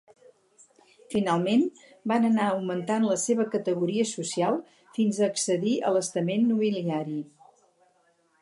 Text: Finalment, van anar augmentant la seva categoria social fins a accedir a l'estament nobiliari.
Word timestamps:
Finalment, 1.15 1.65
van 2.11 2.25
anar 2.29 2.47
augmentant 2.53 3.05
la 3.09 3.17
seva 3.25 3.47
categoria 3.57 4.07
social 4.15 4.57
fins 4.99 5.21
a 5.21 5.27
accedir 5.29 5.77
a 5.91 5.95
l'estament 5.99 6.53
nobiliari. 6.55 7.21